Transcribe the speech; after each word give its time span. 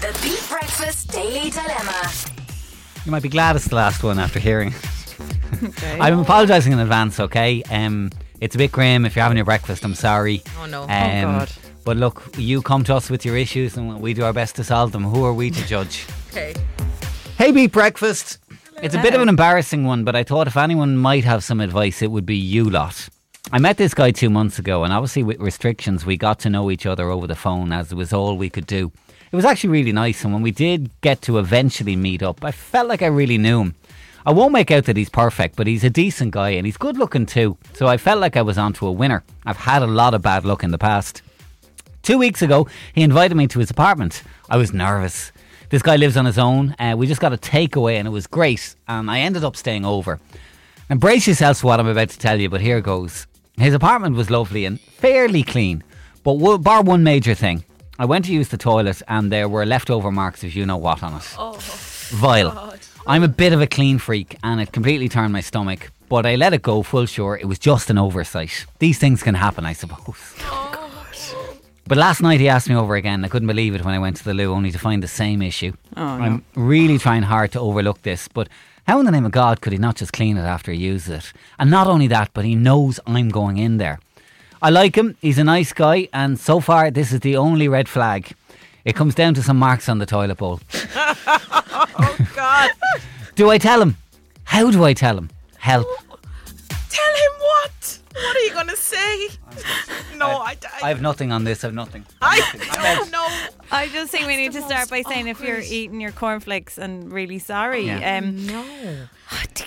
The 0.00 0.18
Beat 0.22 0.44
Breakfast 0.48 1.10
Daily 1.10 1.50
Dilemma. 1.50 2.10
You 3.04 3.10
might 3.12 3.22
be 3.22 3.28
glad 3.28 3.56
it's 3.56 3.68
the 3.68 3.74
last 3.76 4.02
one 4.02 4.18
after 4.18 4.38
hearing. 4.38 4.74
I'm 6.00 6.20
apologising 6.20 6.72
in 6.72 6.78
advance, 6.78 7.18
okay? 7.18 7.62
Um, 7.70 8.10
it's 8.40 8.54
a 8.54 8.58
bit 8.58 8.70
grim. 8.72 9.04
If 9.04 9.16
you're 9.16 9.22
having 9.22 9.36
your 9.36 9.44
breakfast, 9.44 9.84
I'm 9.84 9.94
sorry. 9.94 10.42
Oh, 10.60 10.66
no. 10.66 10.82
Oh, 10.82 10.88
Um, 10.88 11.22
God. 11.38 11.52
But 11.84 11.96
look, 11.96 12.22
you 12.36 12.62
come 12.62 12.84
to 12.84 12.94
us 12.94 13.08
with 13.10 13.24
your 13.24 13.36
issues 13.36 13.76
and 13.76 14.00
we 14.00 14.14
do 14.14 14.24
our 14.24 14.32
best 14.32 14.56
to 14.56 14.64
solve 14.64 14.92
them. 14.92 15.04
Who 15.04 15.24
are 15.24 15.32
we 15.34 15.50
to 15.50 15.66
judge? 15.66 16.06
Okay. 16.30 16.54
Hey, 17.36 17.50
Beat 17.50 17.72
Breakfast. 17.72 18.38
It's 18.82 18.94
a 18.94 19.02
bit 19.02 19.14
of 19.14 19.20
an 19.20 19.28
embarrassing 19.28 19.84
one, 19.84 20.04
but 20.04 20.14
I 20.14 20.22
thought 20.22 20.46
if 20.46 20.56
anyone 20.56 20.96
might 20.96 21.24
have 21.24 21.42
some 21.42 21.60
advice, 21.60 22.02
it 22.02 22.10
would 22.12 22.26
be 22.26 22.36
you 22.36 22.68
lot. 22.70 23.08
I 23.50 23.58
met 23.58 23.78
this 23.78 23.94
guy 23.94 24.10
two 24.10 24.28
months 24.28 24.58
ago, 24.58 24.84
and 24.84 24.92
obviously, 24.92 25.22
with 25.22 25.40
restrictions, 25.40 26.04
we 26.04 26.18
got 26.18 26.38
to 26.40 26.50
know 26.50 26.70
each 26.70 26.84
other 26.84 27.08
over 27.08 27.26
the 27.26 27.34
phone 27.34 27.72
as 27.72 27.90
it 27.90 27.94
was 27.94 28.12
all 28.12 28.36
we 28.36 28.50
could 28.50 28.66
do. 28.66 28.92
It 29.32 29.36
was 29.36 29.46
actually 29.46 29.70
really 29.70 29.92
nice, 29.92 30.22
and 30.22 30.34
when 30.34 30.42
we 30.42 30.50
did 30.50 30.90
get 31.00 31.22
to 31.22 31.38
eventually 31.38 31.96
meet 31.96 32.22
up, 32.22 32.44
I 32.44 32.50
felt 32.50 32.88
like 32.88 33.00
I 33.00 33.06
really 33.06 33.38
knew 33.38 33.62
him. 33.62 33.74
I 34.26 34.32
won't 34.32 34.52
make 34.52 34.70
out 34.70 34.84
that 34.84 34.98
he's 34.98 35.08
perfect, 35.08 35.56
but 35.56 35.66
he's 35.66 35.82
a 35.82 35.88
decent 35.88 36.32
guy 36.32 36.50
and 36.50 36.66
he's 36.66 36.76
good 36.76 36.98
looking 36.98 37.24
too, 37.24 37.56
so 37.72 37.86
I 37.86 37.96
felt 37.96 38.20
like 38.20 38.36
I 38.36 38.42
was 38.42 38.58
onto 38.58 38.86
a 38.86 38.92
winner. 38.92 39.24
I've 39.46 39.56
had 39.56 39.82
a 39.82 39.86
lot 39.86 40.12
of 40.12 40.20
bad 40.20 40.44
luck 40.44 40.62
in 40.62 40.70
the 40.70 40.76
past. 40.76 41.22
Two 42.02 42.18
weeks 42.18 42.42
ago, 42.42 42.68
he 42.94 43.02
invited 43.02 43.34
me 43.34 43.46
to 43.46 43.60
his 43.60 43.70
apartment. 43.70 44.24
I 44.50 44.58
was 44.58 44.74
nervous. 44.74 45.32
This 45.70 45.80
guy 45.80 45.96
lives 45.96 46.18
on 46.18 46.26
his 46.26 46.38
own. 46.38 46.76
Uh, 46.78 46.96
we 46.98 47.06
just 47.06 47.20
got 47.20 47.32
a 47.32 47.38
takeaway 47.38 47.94
and 47.94 48.06
it 48.06 48.10
was 48.10 48.26
great. 48.26 48.74
And 48.86 49.10
I 49.10 49.20
ended 49.20 49.44
up 49.44 49.56
staying 49.56 49.86
over. 49.86 50.20
And 50.90 51.00
brace 51.00 51.26
yourselves 51.26 51.60
for 51.60 51.68
what 51.68 51.80
I'm 51.80 51.86
about 51.86 52.10
to 52.10 52.18
tell 52.18 52.38
you, 52.38 52.50
but 52.50 52.60
here 52.60 52.80
goes. 52.82 53.26
His 53.58 53.74
apartment 53.74 54.16
was 54.16 54.30
lovely 54.30 54.64
and 54.64 54.80
fairly 54.80 55.42
clean, 55.42 55.82
but 56.22 56.34
wo- 56.34 56.58
bar 56.58 56.82
one 56.82 57.02
major 57.02 57.34
thing. 57.34 57.64
I 57.98 58.04
went 58.04 58.24
to 58.26 58.32
use 58.32 58.48
the 58.48 58.56
toilet 58.56 59.02
and 59.08 59.32
there 59.32 59.48
were 59.48 59.66
leftover 59.66 60.10
marks 60.12 60.44
of 60.44 60.54
you 60.54 60.64
know 60.64 60.76
what 60.76 61.02
on 61.02 61.14
it. 61.14 61.34
Oh, 61.36 61.56
Vile. 62.10 62.74
I'm 63.06 63.22
a 63.24 63.28
bit 63.28 63.52
of 63.52 63.60
a 63.60 63.66
clean 63.66 63.98
freak 63.98 64.36
and 64.44 64.60
it 64.60 64.70
completely 64.72 65.08
turned 65.08 65.32
my 65.32 65.40
stomach, 65.40 65.90
but 66.08 66.24
I 66.24 66.36
let 66.36 66.52
it 66.52 66.62
go 66.62 66.82
full 66.82 67.06
sure 67.06 67.36
it 67.36 67.46
was 67.46 67.58
just 67.58 67.90
an 67.90 67.98
oversight. 67.98 68.66
These 68.78 68.98
things 68.98 69.22
can 69.22 69.34
happen, 69.34 69.64
I 69.64 69.72
suppose. 69.72 70.34
Oh, 70.42 70.74
but 71.88 71.96
last 71.98 72.20
night 72.20 72.38
he 72.38 72.48
asked 72.48 72.68
me 72.68 72.76
over 72.76 72.96
again. 72.96 73.24
I 73.24 73.28
couldn't 73.28 73.48
believe 73.48 73.74
it 73.74 73.82
when 73.84 73.94
I 73.94 73.98
went 73.98 74.16
to 74.18 74.24
the 74.24 74.34
loo, 74.34 74.52
only 74.52 74.70
to 74.70 74.78
find 74.78 75.02
the 75.02 75.08
same 75.08 75.40
issue. 75.42 75.72
Oh, 75.96 76.02
I'm 76.04 76.44
really 76.54 76.98
trying 76.98 77.22
hard 77.22 77.50
to 77.52 77.60
overlook 77.60 78.02
this, 78.02 78.28
but 78.28 78.48
how 78.88 78.98
in 79.00 79.04
the 79.04 79.12
name 79.12 79.26
of 79.26 79.32
God 79.32 79.60
could 79.60 79.74
he 79.74 79.78
not 79.78 79.96
just 79.96 80.14
clean 80.14 80.38
it 80.38 80.44
after 80.44 80.72
he 80.72 80.78
uses 80.78 81.08
it? 81.10 81.32
And 81.58 81.70
not 81.70 81.86
only 81.86 82.06
that, 82.06 82.30
but 82.32 82.46
he 82.46 82.54
knows 82.54 82.98
I'm 83.06 83.28
going 83.28 83.58
in 83.58 83.76
there. 83.76 84.00
I 84.62 84.70
like 84.70 84.96
him. 84.96 85.14
He's 85.20 85.36
a 85.36 85.44
nice 85.44 85.74
guy, 85.74 86.08
and 86.10 86.40
so 86.40 86.58
far 86.58 86.90
this 86.90 87.12
is 87.12 87.20
the 87.20 87.36
only 87.36 87.68
red 87.68 87.86
flag. 87.86 88.32
It 88.86 88.96
comes 88.96 89.14
down 89.14 89.34
to 89.34 89.42
some 89.42 89.58
marks 89.58 89.90
on 89.90 89.98
the 89.98 90.06
toilet 90.06 90.38
bowl. 90.38 90.60
Oh, 92.00 92.16
God. 92.34 92.70
Do 93.36 93.50
I 93.50 93.58
tell 93.58 93.80
him? 93.80 93.96
How 94.44 94.70
do 94.70 94.82
I 94.84 94.94
tell 94.94 95.16
him? 95.16 95.30
Help. 95.58 95.86
Tell 96.88 97.14
him 97.14 97.32
what? 97.38 97.98
What 98.14 98.36
are 98.36 98.40
you 98.40 98.52
going 98.52 98.66
to 98.68 98.76
say? 98.76 99.28
No, 100.16 100.26
I, 100.26 100.56
I, 100.82 100.86
I 100.86 100.88
have 100.88 101.00
nothing 101.00 101.30
on 101.30 101.44
this. 101.44 101.62
I 101.62 101.68
have 101.68 101.74
nothing. 101.74 102.04
I 102.20 102.96
don't 102.96 103.12
know. 103.12 103.28
I 103.70 103.88
just 103.88 104.10
think 104.10 104.26
we 104.26 104.36
need 104.36 104.52
to 104.52 104.62
start 104.62 104.88
by 104.88 105.02
saying 105.02 105.28
if 105.28 105.40
you're 105.40 105.60
eating 105.60 106.00
your 106.00 106.12
cornflakes 106.12 106.78
and 106.78 107.12
really 107.12 107.38
sorry. 107.38 107.86
Yeah. 107.86 108.18
Um, 108.18 108.46
No. 108.46 108.64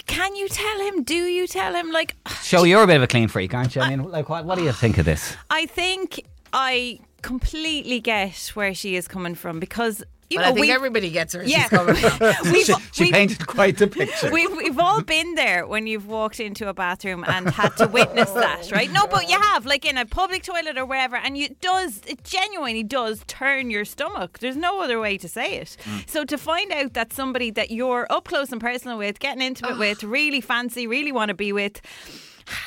can 0.07 0.35
you 0.35 0.47
tell 0.47 0.79
him? 0.79 1.03
Do 1.03 1.15
you 1.15 1.47
tell 1.47 1.73
him? 1.73 1.91
Like, 1.91 2.15
Show 2.43 2.63
you're 2.63 2.83
a 2.83 2.87
bit 2.87 2.97
of 2.97 3.03
a 3.03 3.07
clean 3.07 3.27
freak, 3.27 3.53
aren't 3.53 3.75
you? 3.75 3.81
I 3.81 3.89
mean, 3.89 4.09
like, 4.09 4.29
what, 4.29 4.45
what 4.45 4.57
do 4.57 4.63
you 4.63 4.71
think 4.71 4.97
of 4.97 5.05
this? 5.05 5.35
I 5.49 5.65
think 5.65 6.25
I 6.53 6.99
completely 7.21 7.99
get 7.99 8.51
where 8.55 8.73
she 8.73 8.95
is 8.95 9.07
coming 9.07 9.35
from 9.35 9.59
because 9.59 10.03
you 10.31 10.37
But 10.37 10.43
know 10.43 10.51
I 10.51 10.53
think 10.53 10.69
everybody 10.69 11.09
gets 11.11 11.33
her. 11.33 11.43
Yeah. 11.43 11.61
she's 11.61 11.69
from. 11.69 11.87
we've, 12.51 12.65
She, 12.65 12.73
she 12.93 13.03
we've- 13.03 13.11
painted 13.11 13.45
quite 13.45 13.77
the 13.77 13.87
picture. 13.87 14.31
We've, 14.33 14.51
we've 14.55 14.79
all 14.79 15.01
been 15.01 15.35
there 15.35 15.67
when 15.67 15.87
you've 15.87 16.07
walked 16.07 16.39
into 16.39 16.67
a 16.69 16.73
bathroom 16.73 17.23
and 17.27 17.49
had 17.49 17.75
to 17.77 17.87
witness 17.87 18.31
that, 18.31 18.71
right? 18.71 18.89
No, 18.91 19.05
but 19.07 19.29
you 19.29 19.39
have, 19.39 19.65
like 19.65 19.85
in 19.85 19.97
a 19.97 20.05
public 20.05 20.43
toilet 20.43 20.77
or 20.77 20.85
wherever, 20.85 21.15
and 21.17 21.37
you, 21.37 21.45
it 21.45 21.59
does, 21.59 22.01
it 22.07 22.23
genuinely 22.23 22.83
does 22.83 23.23
turn 23.27 23.69
your 23.69 23.83
stomach. 23.85 24.39
There's 24.39 24.55
no 24.57 24.81
other 24.81 24.99
way 24.99 25.17
to 25.17 25.27
say 25.27 25.55
it. 25.57 25.75
Hmm. 25.83 25.97
So 26.07 26.23
to 26.25 26.37
find 26.37 26.71
out 26.71 26.93
that 26.93 27.11
somebody 27.13 27.51
that 27.51 27.71
you're 27.71 28.07
up 28.09 28.25
close 28.25 28.51
and 28.51 28.61
personal 28.61 28.97
with, 28.97 29.19
getting 29.19 29.41
intimate 29.41 29.77
with, 29.77 30.03
really 30.19 30.41
fancy, 30.41 30.87
really 30.87 31.11
want 31.11 31.29
to 31.29 31.35
be 31.35 31.51
with, 31.51 31.81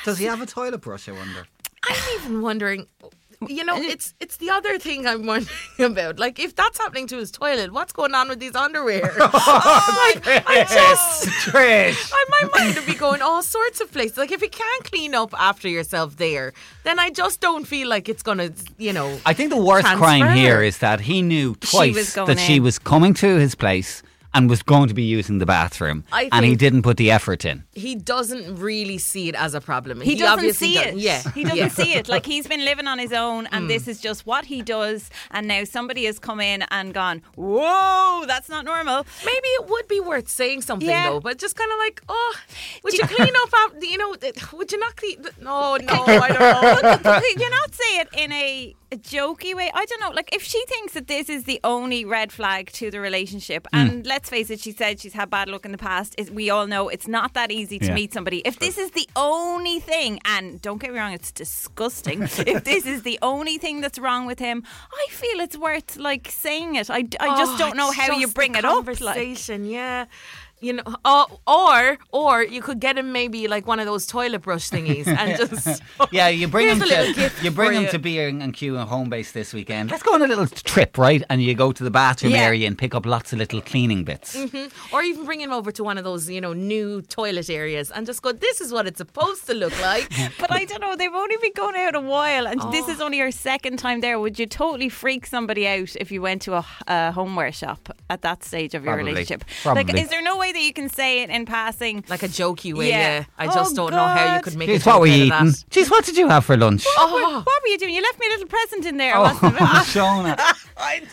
Does 0.03 0.19
he 0.19 0.25
have 0.33 0.41
a 0.41 0.45
toilet 0.45 0.81
brush? 0.81 1.09
I 1.09 1.13
wonder. 1.13 1.47
I'm 1.89 2.19
even 2.19 2.41
wondering. 2.41 2.87
You 3.47 3.63
know, 3.63 3.75
eh. 3.75 3.91
it's 3.93 4.13
it's 4.19 4.37
the 4.37 4.49
other 4.49 4.77
thing 4.79 5.05
I'm 5.05 5.25
wondering 5.25 5.49
about. 5.79 6.19
Like, 6.19 6.39
if 6.39 6.55
that's 6.55 6.77
happening 6.77 7.07
to 7.07 7.17
his 7.17 7.31
toilet, 7.31 7.71
what's 7.73 7.93
going 7.93 8.13
on 8.13 8.29
with 8.29 8.41
his 8.41 8.55
underwear? 8.55 9.13
Oh, 9.37 10.11
like, 10.15 10.43
I 10.47 10.63
just, 10.63 11.27
Trish. 11.45 12.11
I, 12.13 12.25
my 12.29 12.49
mind 12.57 12.75
would 12.75 12.85
be 12.85 12.93
going 12.93 13.21
all 13.21 13.43
sorts 13.43 13.81
of 13.81 13.91
places. 13.91 14.17
Like, 14.17 14.31
if 14.31 14.41
you 14.41 14.49
can't 14.49 14.83
clean 14.83 15.13
up 15.13 15.33
after 15.37 15.67
yourself 15.67 16.17
there, 16.17 16.53
then 16.83 16.99
I 16.99 17.09
just 17.09 17.41
don't 17.41 17.65
feel 17.65 17.87
like 17.87 18.07
it's 18.07 18.23
gonna, 18.23 18.51
you 18.77 18.93
know. 18.93 19.19
I 19.25 19.33
think 19.33 19.49
the 19.49 19.61
worst 19.61 19.85
Transfer. 19.85 20.05
crime 20.05 20.37
here 20.37 20.61
is 20.61 20.79
that 20.79 21.01
he 21.01 21.21
knew 21.21 21.55
twice 21.55 22.15
going 22.15 22.27
that 22.27 22.39
she 22.39 22.59
was 22.59 22.79
coming 22.79 23.13
to 23.15 23.37
his 23.37 23.55
place 23.55 24.03
and 24.35 24.49
was 24.49 24.61
going 24.61 24.87
to 24.89 24.93
be 24.93 25.03
using 25.03 25.39
the 25.39 25.45
bathroom, 25.47 26.03
I 26.11 26.29
and 26.31 26.45
he 26.45 26.55
didn't 26.55 26.83
put 26.83 26.97
the 26.97 27.09
effort 27.09 27.43
in. 27.45 27.63
he 27.73 27.95
doesn't 27.95 28.55
really 28.57 28.99
see 28.99 29.29
it 29.29 29.35
as 29.35 29.53
a 29.55 29.61
problem. 29.61 30.01
He, 30.01 30.15
doesn't 30.15 30.33
obviously 30.33 30.67
see 30.73 30.77
it. 30.77 30.83
doesn't- 30.83 30.99
Yeah, 30.99 31.21
He 31.33 31.43
doesn't 31.43 31.57
yeah. 31.57 31.67
see 31.69 31.93
it. 31.93 32.07
Like 32.07 32.25
he's 32.25 32.45
been 32.47 32.63
living 32.63 32.87
on 32.87 32.99
his 32.99 33.13
own 33.13 33.47
and 33.53 33.65
mm. 33.65 33.67
this 33.69 33.87
is 33.87 33.99
just 33.99 34.25
what 34.27 34.45
he 34.45 34.61
does. 34.61 35.09
And 35.31 35.47
now 35.47 35.63
somebody 35.63 36.03
has 36.05 36.19
come 36.19 36.39
in 36.41 36.63
and 36.69 36.93
gone, 36.93 37.21
Whoa, 37.35 38.25
that's 38.27 38.49
not 38.49 38.65
normal. 38.65 39.05
Maybe 39.25 39.47
it 39.59 39.69
would 39.69 39.87
be 39.87 39.99
worth 39.99 40.29
saying 40.29 40.61
something 40.61 40.87
Yeah. 40.89 41.09
though, 41.09 41.19
but 41.21 41.37
just 41.37 41.55
kind 41.55 41.71
of 41.71 41.77
like, 41.79 42.01
oh, 42.09 42.33
would 42.83 42.93
you 42.93 43.05
clean 43.07 43.33
up 43.43 43.49
after, 43.61 43.85
you 43.85 43.97
know, 43.97 44.15
would 44.57 44.71
you 44.71 44.79
not 44.79 44.95
clean? 44.97 45.17
No, 45.41 45.77
no, 45.77 46.03
I 46.27 46.27
don't 46.29 47.03
know. 47.03 47.21
You're 47.39 47.49
not 47.61 47.73
saying 47.73 47.99
it 48.01 48.09
in 48.17 48.31
a, 48.31 48.75
a 48.84 48.84
jokey 48.97 49.53
way. 49.55 49.71
I 49.73 49.85
don't 49.85 49.99
know. 50.01 50.09
Like 50.11 50.33
if 50.33 50.43
she 50.43 50.63
thinks 50.65 50.93
that 50.93 51.07
this 51.07 51.29
is 51.29 51.43
the 51.45 51.59
only 51.63 52.05
red 52.05 52.31
flag 52.31 52.71
to 52.73 52.89
the 52.91 52.99
relationship, 52.99 53.67
Hmm. 53.73 53.79
and 53.79 54.05
let's 54.05 54.29
face 54.29 54.49
it, 54.49 54.59
she 54.59 54.71
said 54.71 54.99
she's 54.99 55.13
had 55.13 55.29
bad 55.29 55.49
luck 55.49 55.65
in 55.65 55.71
the 55.71 55.77
past. 55.77 56.15
Is 56.17 56.31
we 56.31 56.49
all 56.49 56.67
know 56.67 56.89
it's 56.89 57.07
not 57.07 57.33
that 57.33 57.51
easy 57.51 57.79
to 57.79 57.85
Yeah. 57.87 57.93
meet 57.93 58.13
somebody. 58.13 58.41
If 58.45 58.59
this 58.59 58.77
is 58.77 58.91
the 58.91 59.07
only 59.15 59.79
thing, 59.79 60.19
and 60.25 60.61
don't 60.61 60.79
get 60.81 60.91
me 60.93 60.99
wrong, 60.99 61.13
it's 61.13 61.31
disgusting. 61.31 62.21
if 62.53 62.63
this 62.63 62.85
is 62.85 63.03
the 63.03 63.19
only 63.21 63.57
thing 63.57 63.81
that's 63.81 63.99
wrong 63.99 64.25
with 64.25 64.39
him, 64.39 64.63
I 64.93 65.05
feel 65.11 65.39
it's 65.39 65.57
worth 65.57 65.97
like 65.97 66.29
saying 66.29 66.75
it. 66.75 66.89
I, 66.89 67.07
I 67.19 67.37
just 67.37 67.55
Oh, 67.55 67.57
don't 67.57 67.77
know 67.77 67.91
how 67.91 68.17
you 68.17 68.27
bring 68.27 68.55
it 68.55 68.65
up. 68.65 68.85
Like, 68.87 68.97
Conversation, 68.99 69.65
yeah. 69.65 70.05
You 70.65 70.73
know, 70.73 70.83
or 71.47 71.97
or 72.11 72.43
you 72.55 72.61
could 72.67 72.79
get 72.79 72.97
him 72.97 73.11
maybe 73.11 73.47
like 73.47 73.65
one 73.67 73.79
of 73.79 73.85
those 73.85 74.05
toilet 74.07 74.41
brush 74.41 74.69
thingies 74.69 75.07
and 75.07 75.37
just 75.41 75.81
Yeah, 76.11 76.27
you 76.29 76.47
bring 76.47 76.67
him 76.73 76.79
to 76.79 77.31
you 77.43 77.51
bring 77.51 77.73
him 77.77 77.83
you. 77.83 77.89
to 77.91 77.99
B 77.99 78.19
and 78.19 78.53
Q 78.53 78.77
and 78.77 78.89
Homebase 78.89 79.31
this 79.33 79.53
weekend. 79.53 79.91
Let's 79.91 80.03
go 80.03 80.13
on 80.15 80.21
a 80.21 80.27
little 80.27 80.47
trip, 80.47 80.97
right? 80.97 81.21
And 81.29 81.37
you 81.43 81.53
go 81.53 81.71
to 81.71 81.83
the 81.83 81.91
bathroom 81.91 82.33
Yeah. 82.33 82.43
area 82.49 82.65
and 82.67 82.77
pick 82.77 82.95
up 82.95 83.05
lots 83.05 83.31
of 83.33 83.39
little 83.39 83.61
cleaning 83.61 84.03
bits. 84.03 84.35
Mm-hmm. 84.35 84.93
or 84.95 85.01
even 85.03 85.25
bring 85.25 85.41
him 85.41 85.51
over 85.51 85.71
to 85.71 85.83
one 85.83 85.97
of 85.99 86.03
those 86.03 86.29
you 86.29 86.41
know 86.41 86.53
new 86.53 87.01
toilet 87.03 87.49
areas 87.49 87.91
and 87.91 88.05
just 88.05 88.21
go. 88.21 88.31
This 88.31 88.57
is 88.61 88.71
what 88.71 88.87
it's 88.87 88.97
supposed 89.05 89.45
to 89.47 89.53
look 89.53 89.75
like. 89.81 90.05
But 90.39 90.51
I 90.51 90.65
don't 90.65 90.81
know. 90.81 90.95
They've 90.95 91.13
only 91.25 91.37
been 91.37 91.53
going 91.55 91.75
out 91.75 91.95
a 91.95 92.01
while, 92.01 92.45
and 92.47 92.59
this 92.75 92.85
Oh. 92.87 92.91
is 92.93 92.99
only 93.01 93.19
her 93.19 93.31
second 93.31 93.77
time 93.85 93.99
there. 94.01 94.19
Would 94.19 94.37
you 94.39 94.45
totally 94.63 94.89
freak 94.89 95.25
somebody 95.25 95.67
out 95.67 95.91
if 96.03 96.11
you 96.13 96.21
went 96.21 96.41
to 96.43 96.51
a, 96.55 96.65
a 96.87 97.11
homeware 97.11 97.51
shop 97.51 97.81
at 98.09 98.21
that 98.27 98.43
stage 98.43 98.73
of 98.77 98.83
your 98.83 98.93
Probably. 98.95 99.11
relationship? 99.13 99.43
Probably. 99.63 99.83
Like, 99.83 100.01
is 100.03 100.09
there 100.09 100.21
no 100.31 100.37
way 100.37 100.51
that 100.55 100.63
you 100.63 100.73
can 100.73 100.89
say 100.89 101.21
it 101.23 101.29
in 101.29 101.45
passing? 101.45 102.03
like 102.09 102.23
a 102.23 102.27
jokey 102.27 102.73
way. 102.73 102.89
Yeah. 102.89 102.95
Yeah, 103.19 103.25
I 103.37 103.45
just 103.47 103.73
Oh, 103.73 103.75
don't 103.75 103.91
know 103.91 104.07
how 104.17 104.35
you 104.35 104.41
could 104.41 104.55
make 104.57 104.69
Jeez, 104.69 104.77
it. 104.81 104.85
what 104.85 104.99
were 105.01 105.07
you 105.07 105.25
eating? 105.25 105.51
Jeez, 105.73 105.89
what 105.91 106.03
did 106.05 106.17
you 106.17 106.27
have 106.27 106.43
for 106.45 106.57
lunch? 106.57 106.83
Oh, 106.97 107.43
What 107.45 107.59
were 107.63 107.67
you 107.73 107.77
doing? 107.77 107.93
You 107.93 108.01
left 108.01 108.19
me 108.19 108.25
a 108.27 108.29
little 108.29 108.47
present 108.47 108.85
in 108.85 108.97
there. 108.97 109.15
Oh, 109.15 109.23
I 109.29 109.33
wasn't- 109.33 109.61
Oh, 109.61 109.83
Shona. 109.93 110.35
I. 110.77 111.03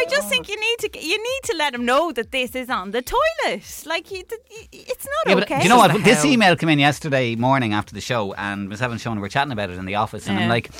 I 0.00 0.06
just 0.08 0.28
think 0.28 0.48
you 0.48 0.58
need 0.66 0.78
to 0.84 0.88
you 1.12 1.18
need 1.18 1.40
to 1.50 1.56
let 1.56 1.74
him 1.74 1.84
know 1.84 2.12
that 2.12 2.30
this 2.30 2.54
is 2.54 2.68
on 2.70 2.90
the 2.92 3.02
toilet. 3.02 3.62
Like 3.86 4.10
you, 4.10 4.22
it's 4.72 5.06
not 5.06 5.36
Yeah, 5.36 5.42
okay. 5.42 5.58
do 5.58 5.62
you 5.64 5.68
know 5.68 5.76
what? 5.76 5.92
the 5.92 5.98
This 5.98 6.24
email 6.24 6.56
came 6.56 6.68
in 6.70 6.78
yesterday 6.78 7.34
morning 7.36 7.72
after 7.74 7.92
the 7.94 8.00
show, 8.00 8.32
and 8.34 8.68
myself 8.68 8.92
and 8.92 9.00
Shona 9.00 9.20
were 9.20 9.28
chatting 9.28 9.52
about 9.52 9.70
it 9.70 9.78
in 9.78 9.84
the 9.86 9.96
office, 9.96 10.26
and 10.28 10.38
I'm 10.38 10.48
like, 10.48 10.70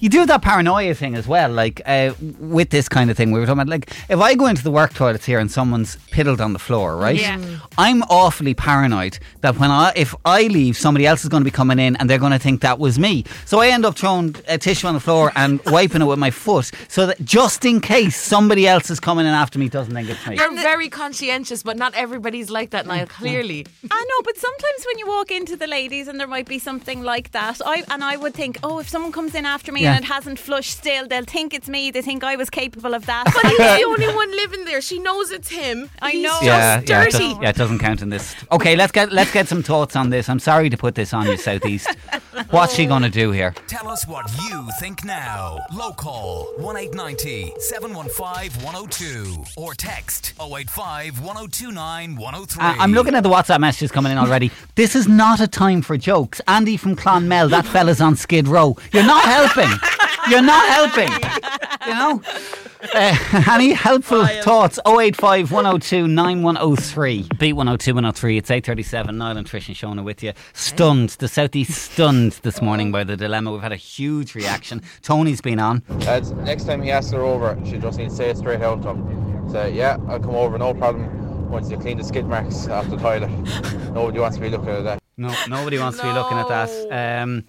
you 0.00 0.08
do 0.08 0.24
that 0.26 0.42
paranoia 0.42 0.94
thing 0.94 1.14
as 1.14 1.28
well, 1.28 1.50
like 1.50 1.82
uh, 1.86 2.14
with 2.38 2.70
this 2.70 2.88
kind 2.88 3.10
of 3.10 3.16
thing. 3.16 3.32
We 3.32 3.40
were 3.40 3.46
talking 3.46 3.60
about, 3.60 3.68
like, 3.68 3.90
if 4.08 4.18
I 4.18 4.34
go 4.34 4.46
into 4.46 4.62
the 4.64 4.70
work 4.70 4.94
toilets 4.94 5.26
here 5.26 5.38
and 5.38 5.50
someone's 5.50 5.96
piddled 6.10 6.40
on 6.40 6.52
the 6.54 6.58
floor, 6.58 6.96
right? 6.96 7.20
Yeah. 7.20 7.58
I'm 7.76 8.02
awfully 8.04 8.54
paranoid 8.54 9.18
that 9.42 9.58
when 9.58 9.70
I, 9.70 9.92
if 9.94 10.14
I 10.24 10.44
leave, 10.44 10.76
somebody 10.76 11.06
else 11.06 11.22
is 11.22 11.28
going 11.28 11.42
to 11.42 11.44
be 11.44 11.50
coming 11.50 11.78
in 11.78 11.96
and 11.96 12.08
they're 12.08 12.18
going 12.18 12.32
to 12.32 12.38
think 12.38 12.62
that 12.62 12.78
was 12.78 12.98
me. 12.98 13.24
So 13.44 13.60
I 13.60 13.68
end 13.68 13.84
up 13.84 13.96
throwing 13.96 14.36
a 14.48 14.56
tissue 14.56 14.86
on 14.86 14.94
the 14.94 15.00
floor 15.00 15.32
and 15.36 15.60
wiping 15.66 16.00
it 16.00 16.06
with 16.06 16.18
my 16.18 16.30
foot, 16.30 16.70
so 16.88 17.06
that 17.06 17.22
just 17.24 17.64
in 17.64 17.80
case 17.80 18.16
somebody 18.16 18.66
else 18.66 18.90
is 18.90 19.00
coming 19.00 19.26
in 19.26 19.32
after 19.32 19.58
me, 19.58 19.68
doesn't 19.68 19.92
think 19.92 20.08
it's 20.08 20.26
me. 20.26 20.36
You're 20.36 20.54
very 20.54 20.88
conscientious, 20.88 21.62
but 21.62 21.76
not 21.76 21.94
everybody's 21.94 22.50
like 22.50 22.70
that, 22.70 22.86
Niall. 22.86 23.06
Clearly, 23.06 23.66
I 23.90 24.04
know, 24.08 24.22
but 24.24 24.36
sometimes 24.36 24.86
when 24.86 24.98
you 24.98 25.06
walk 25.06 25.30
into 25.30 25.56
the 25.56 25.66
ladies 25.66 26.08
and 26.08 26.18
there 26.18 26.26
might 26.26 26.48
be 26.48 26.58
something 26.58 27.02
like 27.02 27.32
that, 27.32 27.60
I 27.64 27.84
and 27.88 28.02
I 28.02 28.16
would 28.16 28.34
think, 28.34 28.58
oh, 28.62 28.78
if 28.78 28.88
someone 28.88 29.12
comes 29.12 29.34
in 29.34 29.44
after 29.50 29.70
me 29.72 29.82
Yeah. 29.82 29.94
and 29.96 30.04
it 30.04 30.08
hasn't 30.08 30.38
flushed 30.38 30.72
still, 30.78 31.06
they'll 31.06 31.24
think 31.36 31.52
it's 31.52 31.68
me. 31.68 31.90
They 31.90 32.02
think 32.02 32.22
I 32.24 32.36
was 32.36 32.48
capable 32.50 32.94
of 32.94 33.04
that. 33.06 33.24
But 33.34 33.44
he's 33.50 33.58
the 33.58 33.84
only 33.92 34.08
one 34.22 34.30
living 34.42 34.64
there. 34.64 34.80
She 34.80 34.98
knows 34.98 35.30
it's 35.30 35.50
him. 35.50 35.90
I 36.00 36.10
He's 36.12 36.22
know. 36.24 36.30
just 36.30 36.44
yeah, 36.44 36.58
yeah, 36.74 36.78
it 36.80 36.86
dirty. 36.86 37.28
does- 37.34 37.42
yeah, 37.42 37.48
it 37.50 37.56
doesn't 37.56 37.78
count 37.80 38.00
in 38.02 38.08
this. 38.10 38.34
Okay, 38.50 38.74
let's 38.76 38.92
get 38.92 39.12
let's 39.12 39.32
get 39.32 39.48
some 39.48 39.62
thoughts 39.62 39.94
on 39.96 40.10
this. 40.10 40.28
I'm 40.28 40.38
sorry 40.40 40.70
to 40.70 40.76
put 40.76 40.94
this 40.94 41.12
on 41.12 41.26
you, 41.26 41.36
Southeast. 41.36 41.88
What's 42.50 42.74
she 42.74 42.86
going 42.86 43.02
to 43.02 43.10
do 43.10 43.32
here? 43.32 43.54
Tell 43.66 43.88
us 43.88 44.06
what 44.06 44.30
you 44.48 44.68
think 44.78 45.04
now. 45.04 45.58
Local 45.72 46.46
1890 46.58 47.52
715 47.58 48.64
102 48.64 49.44
or 49.56 49.74
text 49.74 50.32
085 50.40 51.20
1029 51.20 52.16
103. 52.16 52.62
Uh, 52.62 52.74
I'm 52.78 52.92
looking 52.92 53.14
at 53.14 53.22
the 53.22 53.28
WhatsApp 53.28 53.60
messages 53.60 53.90
coming 53.90 54.12
in 54.12 54.18
already. 54.18 54.50
This 54.76 54.96
is 54.96 55.06
not 55.08 55.40
a 55.40 55.46
time 55.46 55.82
for 55.82 55.98
jokes. 55.98 56.40
Andy 56.48 56.78
from 56.78 56.96
Clonmel, 56.96 57.50
that 57.50 57.66
fella's 57.66 58.00
on 58.00 58.16
Skid 58.16 58.48
Row. 58.48 58.76
You're 58.94 59.04
not 59.04 59.24
helping. 59.24 59.68
You're 60.30 60.42
not 60.42 60.66
helping. 60.68 61.10
You 61.86 61.94
know? 61.94 62.22
Uh, 62.94 63.44
any 63.50 63.72
helpful 63.72 64.26
thoughts? 64.26 64.78
085 64.86 65.52
102 65.52 66.08
9103. 66.08 67.28
Beat 67.38 67.52
102 67.52 67.94
103. 67.94 68.38
It's 68.38 68.50
837. 68.50 69.18
Niall 69.18 69.36
and 69.36 69.46
Trish 69.46 69.68
and 69.68 69.76
Shona 69.76 70.02
with 70.02 70.22
you. 70.22 70.32
Stunned. 70.54 71.10
The 71.10 71.28
Southeast 71.28 71.72
stunned 71.92 72.29
this 72.38 72.62
morning 72.62 72.92
by 72.92 73.04
the 73.04 73.16
dilemma. 73.16 73.52
We've 73.52 73.60
had 73.60 73.72
a 73.72 73.76
huge 73.76 74.34
reaction. 74.34 74.82
Tony's 75.02 75.40
been 75.40 75.58
on. 75.58 75.82
Lads, 75.88 76.30
next 76.32 76.64
time 76.64 76.82
he 76.82 76.90
asks 76.90 77.10
her 77.12 77.22
over, 77.22 77.58
she 77.64 77.78
just 77.78 77.98
needs 77.98 78.14
to 78.14 78.16
say 78.16 78.30
it 78.30 78.36
straight 78.36 78.62
out 78.62 78.82
to 78.82 78.90
him. 78.90 79.50
Say, 79.50 79.72
yeah, 79.72 79.98
I'll 80.08 80.20
come 80.20 80.34
over, 80.34 80.56
no 80.58 80.72
problem. 80.74 81.50
Once 81.50 81.70
you 81.70 81.76
clean 81.76 81.98
the 81.98 82.04
skid 82.04 82.26
marks 82.26 82.68
off 82.68 82.88
the 82.88 82.96
toilet. 82.96 83.28
Nobody 83.92 84.20
wants 84.20 84.36
to 84.36 84.42
be 84.42 84.48
looking 84.48 84.68
at 84.68 84.84
that. 84.84 85.00
No, 85.16 85.34
nobody 85.48 85.78
wants 85.78 85.98
to 85.98 86.04
be 86.04 86.12
looking 86.12 86.38
at 86.38 86.48
that. 86.48 87.22
Um, 87.22 87.44